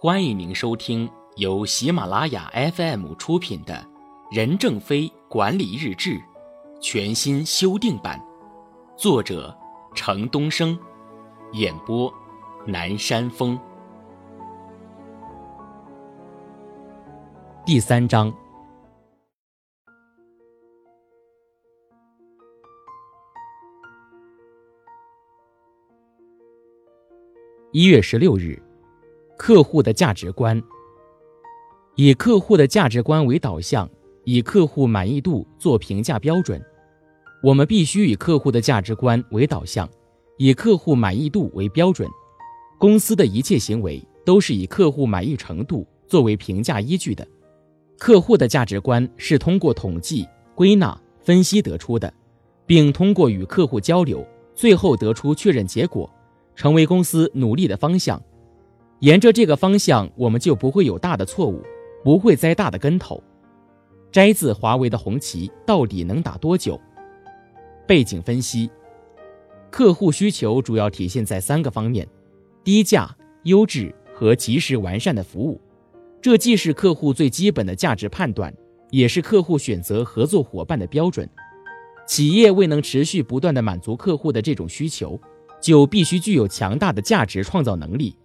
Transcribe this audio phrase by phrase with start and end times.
[0.00, 3.74] 欢迎您收听由喜马拉雅 FM 出品的
[4.30, 6.10] 《任正非管理日志》
[6.80, 8.24] 全新修订版，
[8.96, 9.52] 作者
[9.96, 10.78] 程东升，
[11.54, 12.14] 演播
[12.64, 13.58] 南山风。
[17.66, 18.32] 第三章，
[27.72, 28.62] 一月十六日。
[29.38, 30.60] 客户的价值观，
[31.94, 33.88] 以客户的价值观为导向，
[34.24, 36.60] 以客户满意度做评价标准。
[37.40, 39.88] 我们必须以客户的价值观为导向，
[40.38, 42.06] 以客户满意度为标准。
[42.78, 47.26] 公司的一切行为都是以客户满意程度作为评价依据的。
[47.96, 52.12] 客户的价值观是通过统计、归纳、分析得出的，
[52.66, 56.12] 并通过与客户交流，最后得出确认结果，
[56.56, 58.20] 成为公司努力的方向。
[59.00, 61.62] 沿着这个方向，我们就不会有大的错误，
[62.02, 63.22] 不会栽大的跟头。
[64.10, 66.80] 摘自华为的红旗到底能打多久？
[67.86, 68.68] 背景分析：
[69.70, 72.08] 客户需求主要体现在三个方面：
[72.64, 75.60] 低价、优质和及时完善的服务。
[76.20, 78.52] 这既是客户最基本的价值判断，
[78.90, 81.28] 也是客户选择合作伙伴的标准。
[82.04, 85.20] 企业未能持续不断的满足客户的这种需求，
[85.60, 88.16] 就必须具有强大的价值创造能力。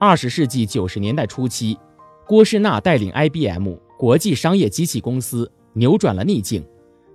[0.00, 1.76] 二十世纪九十年代初期，
[2.24, 6.64] 郭士纳带领 IBM 国际商业机器公司扭转了逆境，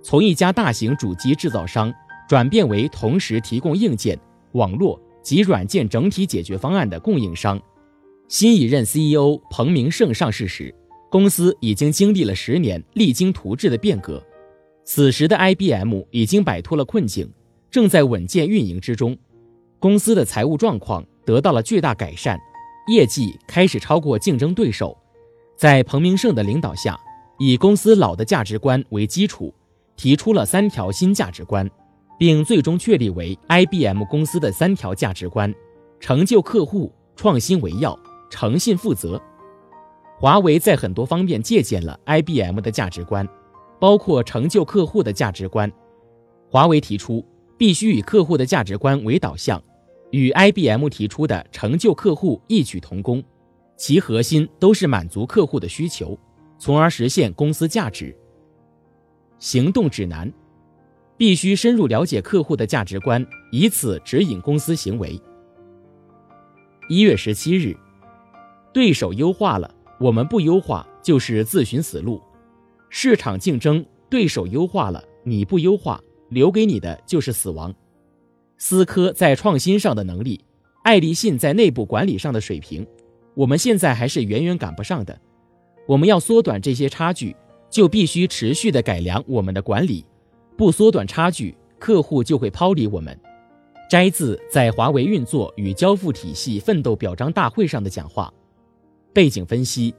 [0.02, 1.92] 从一家大型主机制造商
[2.28, 4.20] 转变为同时提供硬件、
[4.52, 7.58] 网络及软件整体解决方案的供应商。
[8.28, 10.74] 新一任 CEO 彭明胜上市时，
[11.10, 14.22] 公司已经经历了十年励精图治的变革。
[14.84, 17.32] 此时的 IBM 已经摆脱了困境，
[17.70, 19.16] 正在稳健运营之中，
[19.78, 22.38] 公司的财务状况得到了巨大改善。
[22.86, 24.96] 业绩开始超过竞争对手，
[25.56, 26.98] 在彭明胜的领导下，
[27.38, 29.52] 以公司老的价值观为基础，
[29.96, 31.68] 提出了三条新价值观，
[32.18, 35.52] 并最终确立为 IBM 公司的三条价值观：
[35.98, 37.98] 成就客户、创新为要、
[38.28, 39.20] 诚信负责。
[40.18, 43.26] 华为在很多方面借鉴了 IBM 的价值观，
[43.80, 45.72] 包括成就客户的价值观。
[46.50, 47.24] 华为提出，
[47.56, 49.62] 必须以客户的价值观为导向。
[50.14, 53.20] 与 IBM 提出的成就客户异曲同工，
[53.76, 56.16] 其核心都是满足客户的需求，
[56.56, 58.16] 从而实现公司价值。
[59.40, 60.32] 行动指南
[61.16, 65.20] 必须深入了解客户的价值观，以此指引公司行为。
[66.88, 67.76] 一月十七日，
[68.72, 72.22] 对手优化了，我们不优化就是自寻死路。
[72.88, 77.74] 市场竞争，对手优化了，你不优化，留给你的就是死亡。
[78.58, 80.44] 思科在创新上的能力，
[80.82, 82.86] 爱立信在内部管理上的水平，
[83.34, 85.18] 我们现在还是远远赶不上的。
[85.86, 87.36] 我们要缩短这些差距，
[87.68, 90.04] 就必须持续的改良我们的管理。
[90.56, 93.18] 不缩短差距，客户就会抛离我们。
[93.90, 98.32] 摘自在华为运作与交付体系奋斗表彰大会上的讲话。
[99.12, 99.94] 背景分析：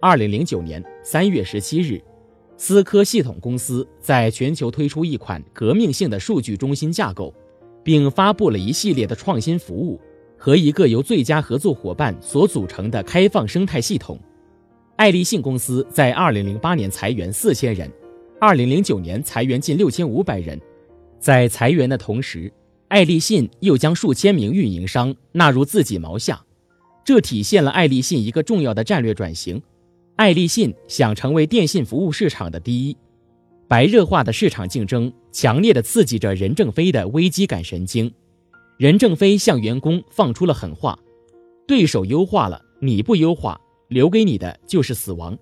[0.00, 2.00] 二零零九年三月十七日，
[2.56, 7.34] 思科系统公司在全球推出一款革命性的数据中心架构。
[7.88, 9.98] 并发布了一系列的创新服务
[10.36, 14.20] 和一个由最佳合作伙伴所组成的开放生态系统。
[14.96, 17.90] 爱立信公司在2008年裁员4000人
[18.40, 20.60] ，2009年裁员近6500人。
[21.18, 22.52] 在裁员的同时，
[22.88, 26.44] 爱立信又将数千名运营商纳入自己毛下，
[27.02, 29.62] 这体现了爱立信一个重要的战略转型。
[30.16, 32.94] 爱立信想成为电信服务市场的第一。
[33.68, 38.10] 白热化的市场竞争强烈的刺激着任正非的危机感神经。
[38.78, 40.98] 任正非向员工放出了狠话：
[41.66, 45.38] 对手优化了，你不优化，留给你的就是死亡。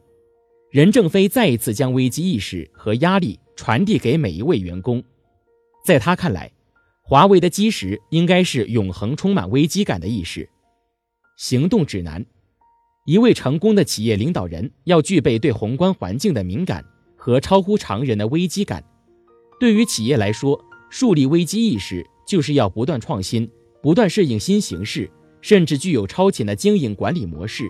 [0.73, 5.01] 任正非再一次将危机意识和压力传递给每一位员工。
[5.85, 6.51] 在他看来，
[7.03, 10.49] 华为的基石应该是永恒充满危机感的意识。
[11.37, 12.27] 行动指南：
[13.07, 16.85] 一位成功的企业领导人要具备对宏观环境的敏感。
[17.27, 18.85] 和超乎常人的危机感，
[19.59, 23.51] 对于企业来说，树立危机意识就是要不断创新，
[23.83, 27.69] 不断适应新形势，甚至具有超前的经营管理模式。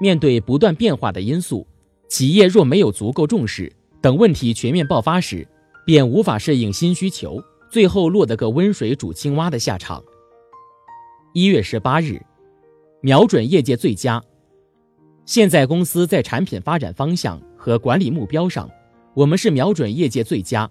[0.00, 1.66] 面对不断变化的因素，
[2.06, 5.44] 企业若没有足够重视，等问题全面爆发时，
[5.84, 10.00] 便无法适应新需求，最后落得个温水煮青蛙的下场。
[11.34, 12.24] 一月十八日，
[13.00, 14.22] 瞄准业界最佳。
[15.24, 18.70] 现在公司在产品发展方向和管理目标上。
[19.12, 20.70] 我们是瞄准业界最佳，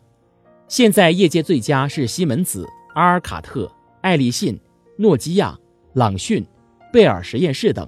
[0.69, 3.69] 现在业界最佳是西门子、阿尔卡特、
[3.99, 4.57] 爱立信、
[4.97, 5.59] 诺基亚、
[5.91, 6.45] 朗讯、
[6.93, 7.85] 贝尔实验室等。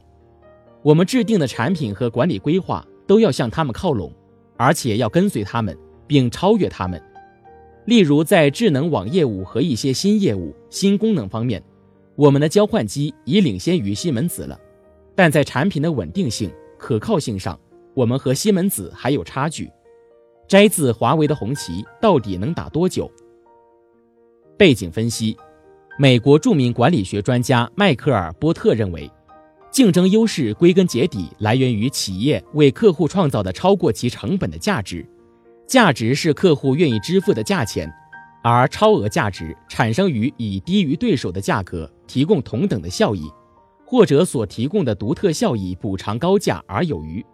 [0.82, 4.12] 我们制定的产品和管理规划都要向他们靠拢，
[4.58, 7.02] 而且要跟随他们，并超越他们。
[7.86, 11.64] 例如，在智能网业务和一些新业务、新功能方面，
[12.18, 14.60] 我们的交换机已领先于西门子了。
[15.16, 17.58] 但在产品的稳定性、可靠性上，
[17.98, 19.72] 我们和西门子还有差距。
[20.48, 23.12] 摘自华为的红旗到底能打多久？
[24.56, 25.36] 背景分析：
[25.98, 29.10] 美国著名管理学专家迈克尔·波特认为，
[29.72, 35.04] 竞争优势归根结底来源于企业为客户创造的超过其成本的价值。
[35.66, 37.92] 价值是客户愿意支付的价钱，
[38.44, 43.28] 而超额价值产生于以低于对手的价格提供同等的效益，
[43.88, 47.26] 或者所提供的独特效益补偿高价而有余。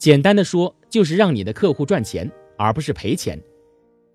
[0.00, 3.38] 简单的说，就是让你的客户赚钱，而不是赔钱。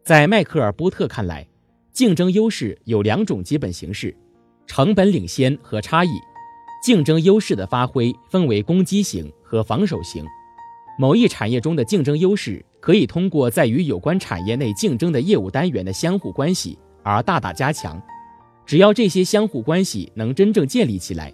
[0.04, 1.48] 在迈克尔·波特看来，
[1.94, 4.18] 竞争优势有两种基本形式：
[4.66, 6.10] 成本领先和差异。
[6.82, 10.26] 竞争优势的发挥分为攻击型和防守型。
[10.98, 18.02] 某一产业中的竞争优势可以通过在与有关产业内竞争的业务单元的相互关系而大大加强。
[18.66, 21.32] 只要这些相互关系能真正建立起来，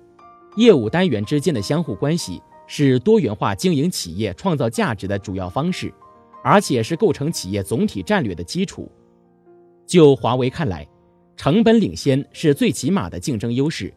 [0.58, 2.42] 业务单元之间的相互关系
[2.74, 5.94] 是多元化经营企业创造价值的主要方式，
[6.42, 8.90] 而且是构成企业总体战略的基础。
[9.86, 10.88] 就华为看来，
[11.36, 13.94] 成本领先是最起码的竞争优势，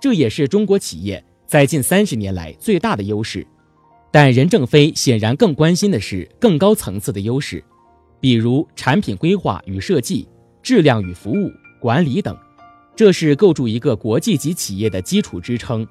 [0.00, 3.46] 这也是中国企业在近三十年来最大的优势。
[4.10, 7.62] 但任正非显然更关心的是更高层次的优势，
[8.18, 10.28] 比如产品规划与设计、
[10.64, 11.48] 质量与服务
[11.80, 12.36] 管理等，
[12.96, 15.86] 这是构筑一个国际级企业的基础支撑。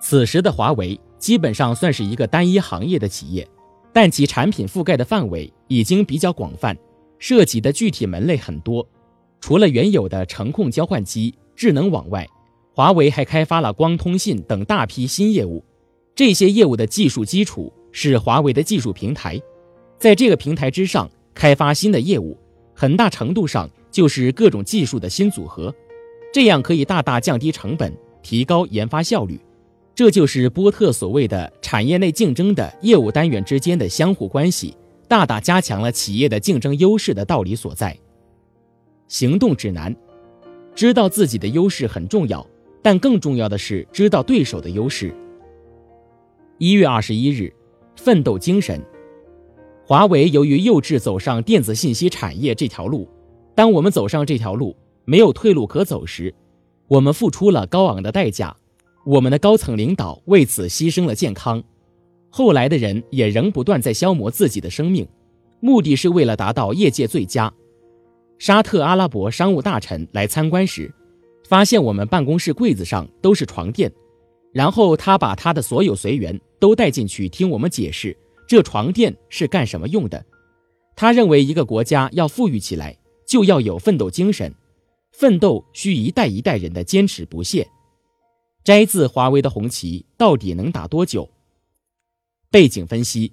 [0.00, 3.48] 此时的华为基本上算是一个单一行业的企业，
[3.92, 6.76] 但其产品覆盖的范围已经比较广泛，
[7.18, 8.86] 涉及的具体门类很多。
[9.40, 12.26] 除了原有的程控交换机、智能网外，
[12.72, 15.64] 华为还开发了光通信等大批新业务。
[16.14, 19.40] 这些业务的技术基础是华为的技术平台，
[19.98, 22.38] 在这个平台之上开发新的业务，
[22.74, 25.74] 很大程度上就是各种技术的新组合，
[26.32, 29.38] 这样可以大大降低成本，提高研发效率。
[29.94, 34.76] 这就是波特所谓的产业内竞争的业务单元之间的相互关系，
[35.06, 37.96] 大大加强了企业的竞争优势的道理所在。
[39.06, 39.94] 行动指南：
[40.74, 42.44] 知道自己的优势很重要，
[42.82, 45.14] 但更重要的是知道对手的优势。
[46.58, 47.52] 一月二十一日，
[47.94, 48.82] 奋斗精神。
[49.86, 53.08] 华为由于幼稚走上电子信息产业这条路，
[53.54, 54.74] 当我们走上这条路
[55.04, 56.34] 没有退路可走时，
[56.88, 58.56] 我们付出了高昂的代价。
[59.04, 61.62] 我们的高层领导为此牺牲了健康，
[62.30, 65.06] 后来的人也仍不断在消磨自己的生命，
[65.60, 67.52] 目的是为了达到业界最佳。
[68.38, 70.92] 沙特阿拉伯商务大臣来参观时，
[71.46, 73.92] 发现我们办公室柜子上都是床垫。
[74.52, 78.16] 然后他把他的所有随员都带进去听我们解释
[78.46, 80.24] 这床垫是干什么用的。
[80.94, 82.96] 他认为一个国家要富裕起来，
[83.26, 84.54] 就要有奋斗精神，
[85.12, 87.66] 奋斗需一代一代人的坚持不懈。
[88.64, 91.28] 摘自华为的红旗到底能打多久？
[92.50, 93.30] 背景分析：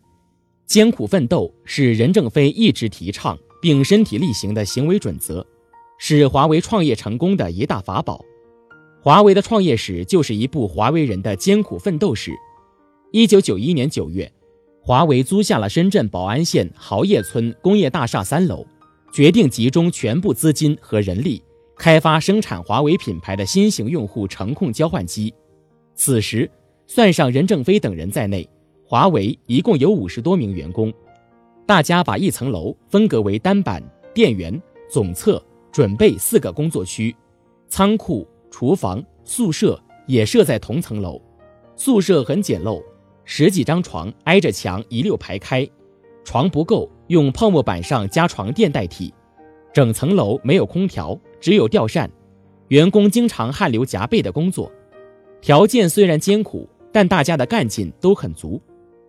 [0.65, 5.47] 艰苦奋斗是任正非一直提倡并身体力行的行为准则，
[5.97, 8.19] 是华为创业成功的一大法宝。
[9.01, 12.33] 华为的创业史就是一部华为人的艰苦奋斗史。
[13.13, 14.29] 一九九一年九月，
[14.81, 18.67] 华为租下了深圳宝安县豪业村工业大厦三楼，
[19.13, 21.41] 决定集中全部资金和人力，
[21.81, 25.33] 开发生产华为品牌的新型用户程控交换机。
[25.95, 26.47] 此时，
[26.85, 28.47] 算上任正非等人在内，
[28.85, 30.93] 华为一共有五十多名员工。
[31.65, 33.81] 大家把一层楼分隔为单板、
[34.13, 34.61] 电源、
[34.91, 37.15] 总测、准备四个工作区，
[37.67, 38.27] 仓库。
[38.51, 41.19] 厨房、宿舍也设在同层楼，
[41.75, 42.83] 宿舍很简陋，
[43.23, 45.67] 十几张床挨着墙一溜排开，
[46.23, 49.11] 床不够，用泡沫板上加床垫代替。
[49.73, 52.09] 整层楼没有空调，只有吊扇，
[52.69, 54.71] 员工经常汗流浃背的工作。
[55.41, 58.61] 条件虽然艰苦，但大家的干劲都很足，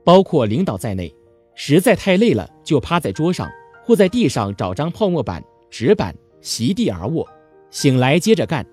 [0.03, 1.15] 包括领导在内。
[1.55, 3.47] 实在太累了，就趴在桌上
[3.85, 7.29] 或在地上找张泡沫板、纸板席地而卧，
[7.71, 8.67] 醒来接着干。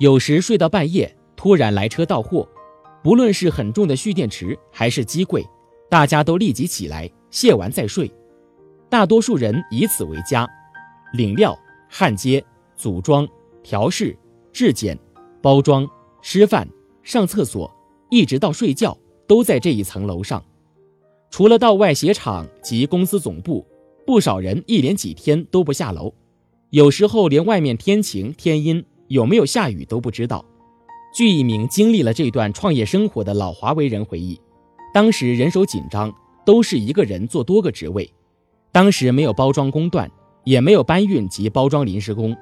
[0.00, 2.46] 有时睡到半夜，突然来车到货，
[3.00, 5.46] 不论是很重的蓄电池还是机柜，
[5.88, 8.10] 大家都立即起来卸完再睡。
[8.90, 10.48] 大多数人以此为家，
[11.12, 11.56] 领料、
[11.88, 12.44] 焊接、
[12.76, 13.26] 组装、
[13.62, 14.16] 调试、
[14.52, 14.98] 质检、
[15.42, 15.88] 包装、
[16.22, 16.68] 吃饭、
[17.02, 17.70] 上厕所，
[18.10, 20.44] 一直到睡觉，都在这一层楼上。
[21.30, 23.66] 除了到外鞋厂及公司总部，
[24.06, 26.12] 不少人一连几天都不下楼，
[26.70, 28.84] 有时候连外面天晴天阴。
[29.08, 30.44] 有没有下雨都不知道。
[31.14, 34.40] 据一名经历了这段创业生活的老华为人回忆，
[34.92, 36.12] 当时人手紧张，
[36.44, 38.12] 都是一个人做多个职位。
[38.72, 40.10] 当时没有包装工段，
[40.42, 42.36] 也没有搬运及包装临时工。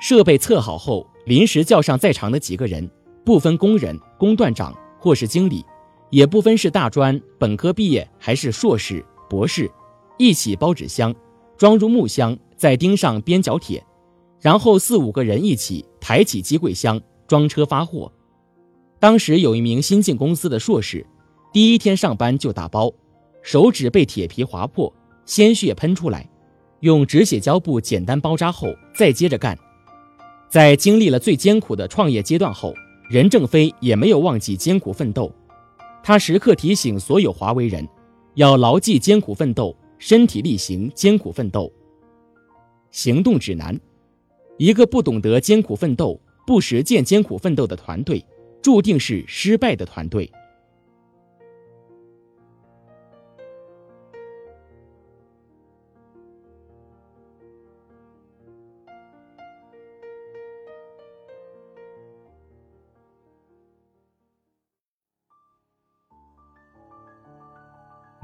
[0.00, 2.90] 设备测好后，临时叫上在场的几个人，
[3.24, 5.64] 不分工人、工段长或是经理，
[6.10, 9.70] 也不分是大专、本科毕业还是硕士、博士，
[10.18, 11.14] 一起包纸箱，
[11.56, 13.82] 装入木箱，再钉上边角铁，
[14.40, 18.12] 然后四五个人一起抬起机柜箱，装车发货。
[18.98, 21.06] 当时有一名新进公司的硕士，
[21.52, 22.92] 第一天上班就打包，
[23.42, 24.92] 手指被铁皮划破，
[25.24, 26.28] 鲜血喷出来，
[26.80, 29.58] 用止血胶布简单包扎后，再接着干。
[30.54, 32.72] 在经历了最艰苦的创业阶段后，
[33.10, 35.28] 任正非也没有忘记艰苦奋斗。
[36.00, 37.84] 他时刻提醒所有华为人，
[38.34, 41.72] 要牢记艰苦奋斗，身体力行艰苦奋斗。
[42.92, 43.76] 行动指南：
[44.56, 48.24] 一个不懂得艰苦奋斗、不实践艰苦奋斗的团队。
[48.62, 50.30] 注定是失败的团队。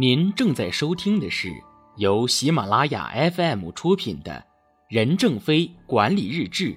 [0.01, 1.53] 您正在收听的是
[1.99, 4.33] 由喜马拉雅 FM 出品的
[4.89, 6.69] 《任正非管理日志》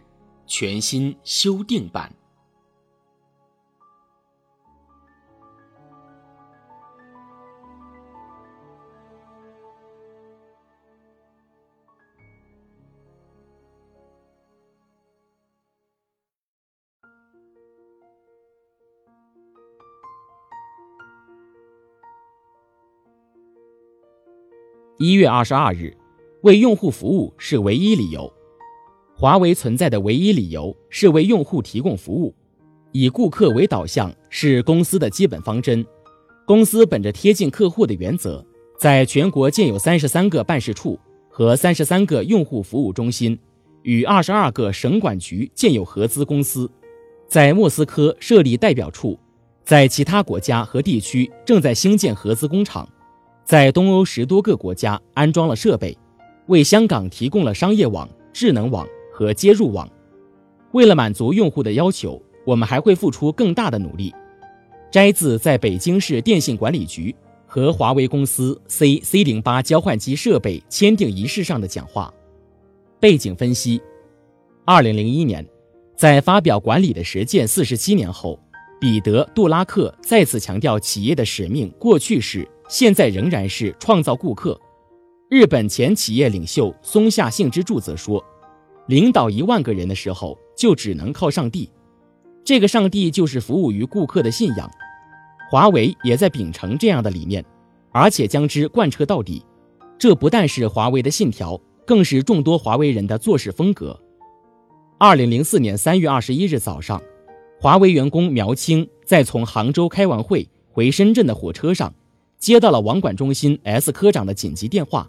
[0.46, 2.14] 全新修订版。
[25.00, 25.92] 一月二十二日，
[26.42, 28.32] 为用户服务是唯一理由。
[29.16, 32.32] 华为存在的唯一理由是为用户提供服务，
[32.92, 35.84] 以顾客为导向是公司的基本方针。
[36.46, 38.46] 公司本着贴近客户的原则，
[38.78, 43.38] 在全国建有三十三个办事处和三十三个用户服务中心，
[43.82, 46.70] 与二十二个省管局建有合资公司，
[47.28, 49.18] 在莫斯科设立代表处，
[49.66, 52.88] 在其他国家和地区正在兴建合资工厂。
[53.46, 55.98] 在东欧十多个国家安装了设备，
[56.48, 59.90] 为香港提供了商业网、智能网和接入网。
[60.72, 64.14] 为了满足用户的要求，我们还会付出更大的努力。
[64.90, 67.14] 摘自在北京市电信管理局
[67.46, 72.14] 和华为公司 C C 零八交换机设备签订仪式上的讲话。
[73.00, 73.82] 背景分析：
[74.66, 75.46] 二零零一年，
[75.98, 78.40] 在发表管理的实践四十七年后，
[78.80, 82.48] 彼得·杜拉克再次强调企业的使命过去是。
[82.74, 84.60] 现在仍然是创造顾客。
[85.30, 88.26] 日本前企业领袖松下幸之助则说
[88.90, 91.70] ：“领导一万个人的时候，就只能靠上帝。
[92.44, 94.68] 这个上帝就是服务于顾客的信仰。
[95.52, 97.46] 华为也在秉承这样的理念，
[97.92, 99.46] 而且将之贯彻到底。
[100.00, 103.96] 这不但是华为的信条，更是众多华为人的做事风格。”
[104.98, 107.00] 二零零四年三月二十一日早上，
[107.62, 111.94] 华为员工苗青在从杭州开完会回深圳的火车上。
[112.44, 115.08] 接到了网管中心 S 科长的紧急电话，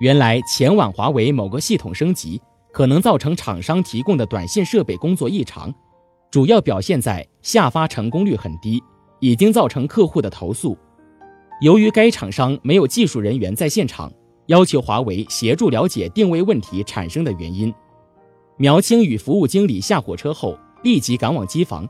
[0.00, 2.38] 原来前晚华为某个系统升级，
[2.74, 5.72] 可能造成厂商提供的短信设备工作异常，
[6.30, 8.82] 主要表现在下发成功率很低，
[9.18, 10.76] 已经造成客户的投诉。
[11.62, 14.12] 由于该厂商没有技术人员在现场，
[14.48, 17.72] 要求华为协助了解定位问题产生的原因。
[18.58, 21.88] 苗青与服务经理下火车后，立即赶往机房，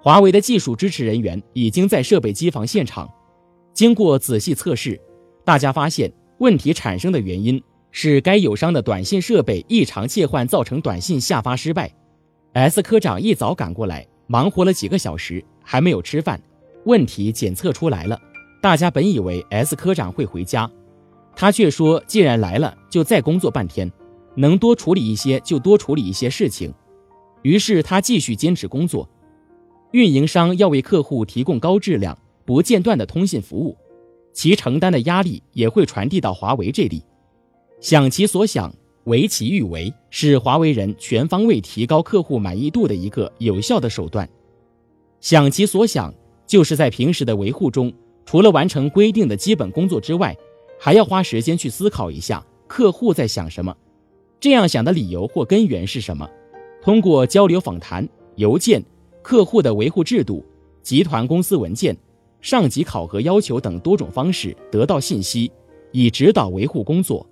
[0.00, 3.06] 华为的技术支持人员已经在设备机房现场。
[3.76, 4.98] 经过仔细测试，
[5.44, 11.94] 大家发现问题产生的原因是该友商的短信设备异常切换，造成短信下发失败。
[12.54, 16.40] S 科长一早赶过来，忙活了几个小时，还没有吃饭。
[16.86, 18.18] 问题检测出来了，
[18.62, 20.70] 大家本以为 S 科长会回家，
[21.34, 23.92] 他却说既然来了，就再工作半天，
[24.36, 26.72] 能多处理一些就多处理一些事情。
[27.42, 29.06] 于是他继续坚持工作。
[29.90, 32.16] 运营商要为客户提供高质量。
[32.46, 33.76] 不间断的通信服务，
[34.32, 37.02] 其承担的压力也会传递到华为这里。
[37.80, 38.72] 想其所想，
[39.04, 44.26] 为其欲为，是华为人全方位提高客户满意度的一个有效的手段。
[45.20, 46.14] 想其所想，
[46.46, 47.92] 就是在平时的维护中，
[48.24, 50.36] 除了完成规定的基本工作之外，
[50.78, 53.76] 还要花时间去思考一下客户在想什么，
[54.38, 56.28] 这样想的理由或根源是什么。
[56.80, 58.82] 通过交流访谈、邮件、
[59.20, 60.44] 客户的维护制度、
[60.82, 61.96] 集团公司文件。
[62.46, 65.50] 上级考核要求等多种方式得到信息，
[65.90, 67.28] 以指导维护工作。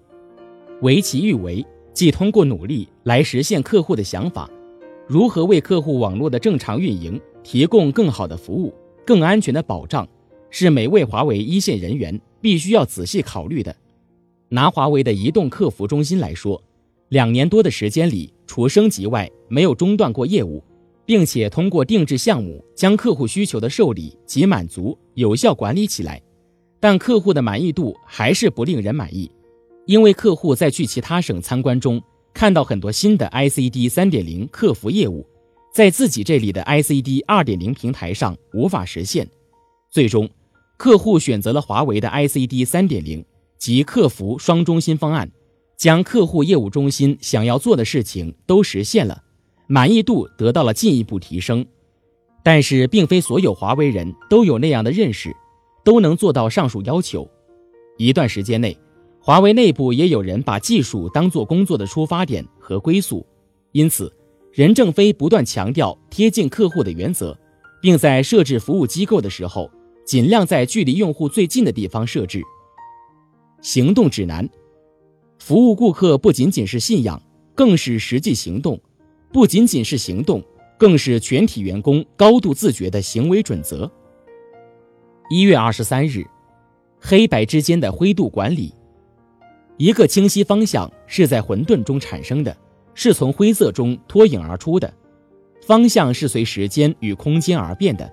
[0.82, 4.50] 为其欲为，即通过努力来实现客户的想法，
[5.06, 8.74] 如何为客户网络的正常运营提供更好的服务、
[9.06, 10.04] 更安全的保障，
[10.50, 13.72] 是每位华为一线人员必须要仔细考虑的。
[14.48, 16.60] 拿华为的移动客服中心来说，
[17.10, 20.60] 两年多的时间里，除升级外，没有中断过业务，
[21.06, 26.20] 并且通过定制项目将客户需求的受理及满足有效管理起来。
[26.80, 29.30] 但客户的满意度还是不令人满意，
[29.86, 35.26] 因为客户在去其他省参观中看到很多新的 ICD 3.0客服业务，
[35.72, 39.28] 在自己这里的 ICD 2.0平台上无法实现。
[39.90, 40.28] 最终，
[40.76, 43.24] 客户选择了华为的 ICD 3.0
[43.58, 45.30] 及客服双中心方案。
[45.76, 49.24] 将客户业务中心想要做的事情都实现了，
[49.66, 51.64] 满意度得到了进一步提升。
[52.42, 55.34] 但是，并非所有华为人都有那样的认识，
[55.82, 57.28] 都能做到上述要求。
[57.96, 58.76] 一段时间内，
[59.20, 63.24] 华为内部也有人把技术当做工作的出发点和归宿，
[63.72, 64.12] 因此，
[64.52, 67.34] 任正非不断强调贴近客户的原则，
[67.80, 69.70] 并在设置服务机构的时候，
[70.04, 72.42] 尽量在距离用户最近的地方设置。
[73.62, 74.46] 行动指南。
[75.38, 77.20] 服务顾客不仅仅是信仰，
[77.54, 78.76] 更是实际行动；
[79.34, 80.40] 不仅仅是行动，
[80.78, 83.90] 更是全体员工高度自觉的行为准则。
[85.28, 86.24] 一月二十三日，
[87.00, 88.72] 黑白之间的灰度管理。
[89.76, 92.56] 一个清晰方向是在混沌中产生的，
[92.94, 94.94] 是从灰色中脱颖而出的。
[95.66, 98.08] 方向是随时间与空间而变的，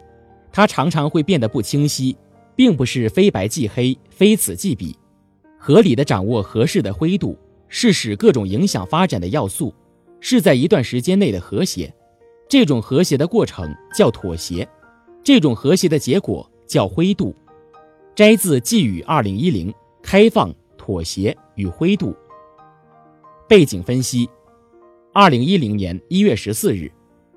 [0.51, 2.18] 它常常会变得不清晰，
[2.56, 4.98] 并不是非白即黑，非此即彼。
[5.60, 7.38] 合理的掌握合适的灰度，
[7.68, 9.72] 是使各种影响发展的要素，
[10.22, 11.94] 是在一段时间内的和谐。
[12.48, 14.66] 这种和谐的过程叫妥协，
[15.22, 17.36] 这种和谐的结果叫灰度。
[18.16, 22.12] 摘自《寄语二零一零：开放、妥协与灰度》。
[23.50, 24.30] 背景分析：
[25.12, 26.90] 二零一零年一月十四日，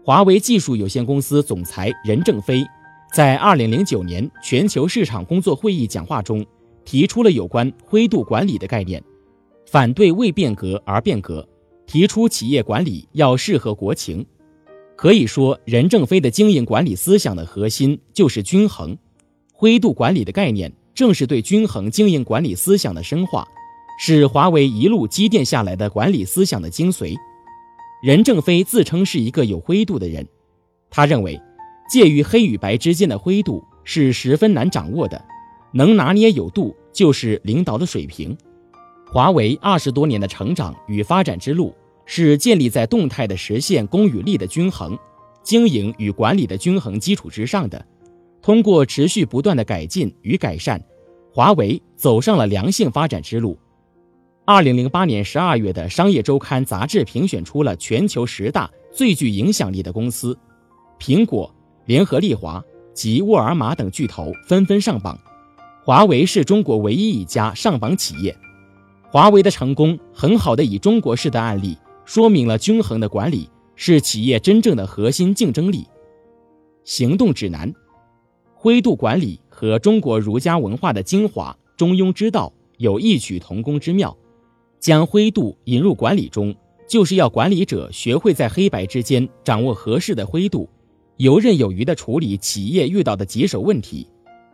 [0.04, 2.64] 华为技术有限公司总裁任正非
[3.12, 6.46] 在二零零九年全球市场工作会议讲话中。
[6.84, 9.02] 提出了有关灰度管理的概念，
[9.64, 11.48] 反对为变革而变革，
[11.86, 14.24] 提出企业管理要适合国情。
[14.96, 18.96] 可以说，任正非的经营管理思想的核心就是均衡。
[19.52, 23.46] 灰度管理的概念正是对均衡经营管理思想的深化，
[23.98, 27.16] 是华为一路积淀下来的管理思想的精髓。
[28.02, 30.26] 任正非自称是一个有灰度的人，
[30.90, 31.40] 他认为，
[31.90, 35.24] 介于黑与白之间的灰度是十分难掌握的。
[35.72, 38.36] 能拿捏有度，就是领导的水平。
[39.14, 41.72] 华为二十多年的成长与发展之路，
[42.04, 44.98] 是建立在动态的实现功与利的均衡、
[45.40, 47.86] 经营与管理的均衡基础之上的。
[48.42, 50.84] 通过持续不断的改进与改善，
[51.32, 53.56] 华为走上了良性发展之路。
[54.44, 60.36] 二零零八年十二月的《商业周刊》杂志评选出了全球十大最具影响力的公司，
[60.98, 61.54] 苹果、
[61.86, 62.60] 联合利华
[62.92, 65.16] 及沃尔玛等巨头纷纷上榜。
[65.84, 68.36] 华为是中国唯一一家上榜企业，
[69.14, 75.86] 华为的成功很好的以中国式的案例说明了均衡的管理是企业真正的核心竞争力。
[76.82, 77.72] 行动指南，
[78.56, 84.16] 灰度管理和中国儒家文化的精华中庸之道有异曲同工之妙，
[84.80, 86.52] 将灰度引入管理中，
[86.88, 90.68] 就是要管理者学会在黑白之间掌握合适的灰度，
[91.18, 94.08] 游刃有余地处理企业遇到的棘手问题，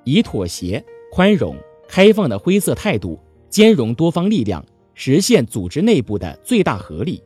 [0.04, 0.84] 以妥协。
[1.10, 1.56] 宽容、
[1.88, 3.18] 开放的灰色态度，
[3.50, 7.20] 兼容多方力量，实现组织内部的最大合力。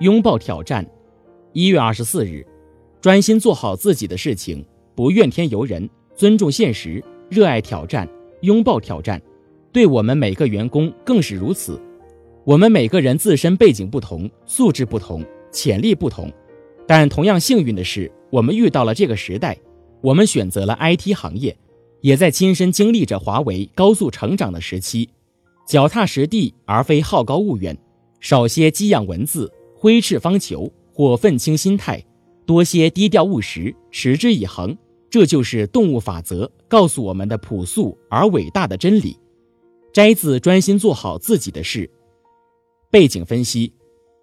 [0.00, 0.84] 拥抱挑战。
[1.52, 2.44] 一月二十四日，
[3.00, 8.08] 专心做好自己的事情，不怨天尤人，尊重现实，热爱挑战，
[8.40, 9.20] 拥抱挑战。
[9.70, 11.78] 对我们每个员工更是如此。
[12.44, 16.32] 我们每个人自身背景不同，素质不同，潜力不同，
[16.86, 19.58] 但同样幸运的是，我们遇到了这个时代，
[20.00, 21.54] 我们选择了 IT 行业。
[22.02, 25.08] 也在亲身经历着华为高速成长的时期，
[25.66, 27.76] 脚踏实地而非好高骛远，
[28.20, 32.04] 少些激扬文字、挥斥方遒或愤青心态，
[32.44, 34.76] 多些低调务实、持之以恒。
[35.08, 39.16] 这就是动物法则告诉我们的朴素而伟大的真理。
[39.92, 41.88] 摘自专心做好自己的事。
[42.90, 43.70] 背景分析：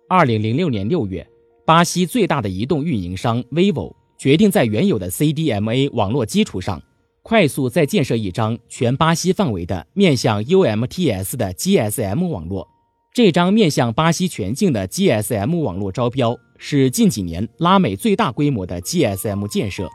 [0.07, 1.25] 二零零六年六月，
[1.63, 6.81] 巴西最大的移动运营商 vivo 决定在原有的 CDMA 网络基础上。
[7.21, 12.67] 快速再建设一张全巴西范围的面向 UMTS 的 GSM 网络。
[13.13, 19.89] 这张面向巴西全境的 GSM 网络招标是近几年拉美最大规模的 GSM 建设，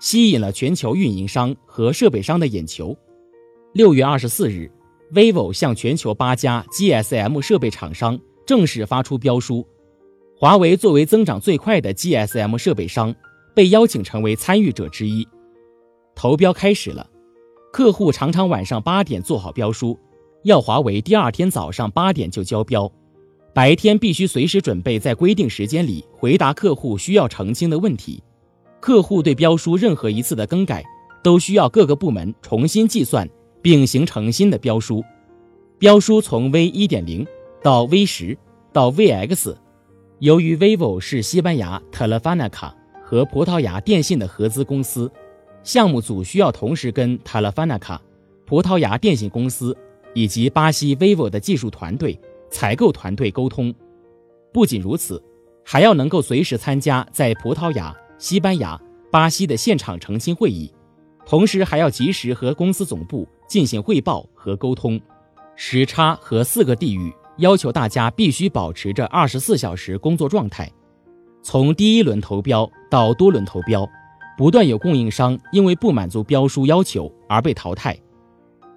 [0.00, 2.96] 吸引了全球运营商和设备商的眼球。
[3.74, 4.70] 六月二十四日
[5.12, 9.66] ，vivo 向全球八家 GSM 设备厂商正式发出标书，
[10.36, 13.14] 华为作为增长最快的 GSM 设备商，
[13.54, 15.26] 被邀请成为参与者之一。
[16.14, 17.08] 投标开始了，
[17.72, 19.98] 客户常常晚上八点做好标书，
[20.44, 22.90] 要华为第二天早上八点就交标，
[23.52, 28.22] 白天必须随时准备在规定时间里回答客户需要澄清的问题。
[28.80, 30.84] 客户对标书任何一次的更改，
[31.22, 33.28] 都需要各个部门重新计算
[33.62, 35.02] 并形成新的标书。
[35.78, 37.26] 标书从 V 一点零
[37.62, 38.36] 到 V 十
[38.72, 39.54] 到 VX，
[40.18, 42.72] 由于 vivo 是西班牙 Telefónica
[43.02, 45.10] 和葡萄牙电信的合资公司。
[45.64, 47.98] 项目组需要同时跟 Telefónica、
[48.44, 49.76] 葡萄牙电信公司
[50.12, 53.74] 以及巴西 vivo 的技术团队、采购团队沟通。
[54.52, 55.20] 不仅如此，
[55.64, 60.70] 还要能够随时参加在葡萄牙、西班牙、巴西的现场澄清会议，
[61.24, 65.00] 同时还要及时和公司总部进行汇报和沟通。
[65.56, 70.70] 时差和四个地域要求大家必须保持着二十四小时工作状态。
[71.42, 73.88] 从第一轮投标到多轮投标。
[74.36, 77.96] 不断有供应商因为不满足标书要求而被淘汰。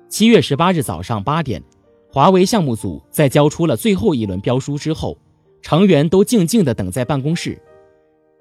[0.08, 1.62] 七月十八日早上八点，
[2.10, 5.18] 华为项目组在交出了最后一轮标书之后，
[5.62, 7.62] 成员都静静地等在办公室。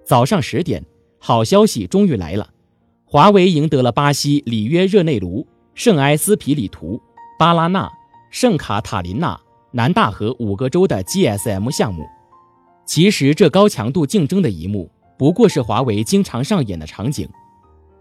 [0.04, 0.84] 早上十点，
[1.18, 2.48] 好消息终于来了，
[3.04, 7.00] 华为赢得了巴西里约热内卢、圣埃斯皮里图、
[7.38, 7.90] 巴拉纳、
[8.30, 9.40] 圣卡塔琳娜、
[9.72, 12.04] 南大河五个州的 GSM 项目。
[12.86, 14.88] 其实这高强度竞争的一幕。
[15.18, 17.28] 不过是华为经常上演的场景，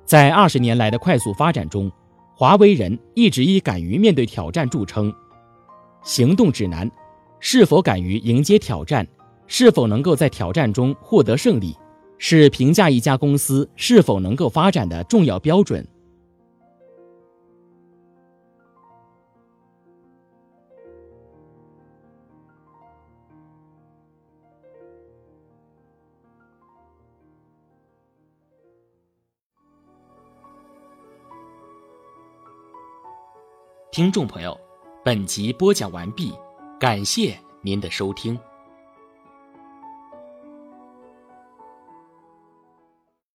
[0.05, 1.91] 在二十年来的快速发展中，
[2.35, 5.13] 华为人一直以敢于面对挑战著称。
[6.03, 6.89] 行动指南：
[7.39, 9.07] 是否敢于迎接挑战，
[9.47, 11.75] 是否能够在挑战中获得胜利，
[12.17, 15.87] 是评价一家公司是否能够发展的重要标准。
[33.95, 34.59] 听众朋友，
[35.05, 36.33] 本集播讲完毕，
[36.77, 38.37] 感谢您的收听。